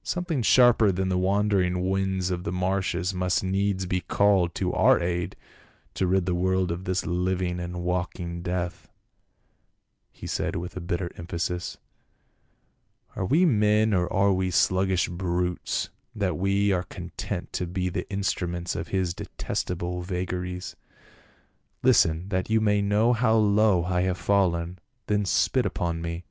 "Something 0.16 0.40
sharper 0.40 0.90
than 0.90 1.10
the 1.10 1.18
wandering 1.18 1.90
winds 1.90 2.30
of 2.30 2.44
the 2.44 2.50
marshes 2.52 3.12
must 3.12 3.44
needs 3.44 3.84
be 3.84 4.00
called 4.00 4.54
to 4.54 4.72
our 4.72 4.98
aid 4.98 5.36
to 5.92 6.06
rid 6.06 6.24
the 6.24 6.34
world 6.34 6.72
of 6.72 6.84
this 6.84 7.02
hving 7.04 7.60
and 7.62 7.82
walking 7.82 8.40
death," 8.40 8.88
he 10.10 10.26
said 10.26 10.56
with 10.56 10.86
bitter 10.86 11.10
emphasis. 11.18 11.76
"Are 13.14 13.26
we 13.26 13.44
men 13.44 13.92
or 13.92 14.10
are 14.10 14.32
we 14.32 14.50
sluggish 14.50 15.10
brutes 15.10 15.90
that 16.14 16.38
we 16.38 16.72
are 16.72 16.84
content 16.84 17.52
to 17.52 17.66
be 17.66 17.90
the 17.90 18.10
instruments 18.10 18.74
of 18.74 18.88
his 18.88 19.12
detest 19.12 19.70
able 19.70 20.00
vagaries? 20.00 20.76
Listen, 21.82 22.30
that 22.30 22.48
you 22.48 22.58
may 22.58 22.80
know 22.80 23.12
how 23.12 23.36
low 23.36 23.84
I 23.84 24.00
have 24.00 24.16
fallen, 24.16 24.78
then 25.08 25.26
spit 25.26 25.66
upon 25.66 26.00
me. 26.00 26.24